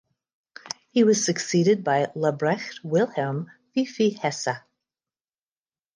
He 0.89 1.03
was 1.03 1.23
succeeded 1.23 1.83
by 1.83 2.07
Lebrecht 2.15 2.83
Wilhem 2.83 3.51
Fifi 3.75 4.09
Hesse. 4.09 4.63